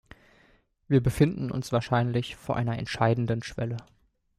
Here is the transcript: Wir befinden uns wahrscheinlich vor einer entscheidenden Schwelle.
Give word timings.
Wir 0.87 0.99
befinden 0.99 1.51
uns 1.51 1.71
wahrscheinlich 1.71 2.35
vor 2.35 2.55
einer 2.55 2.79
entscheidenden 2.79 3.43
Schwelle. 3.43 3.77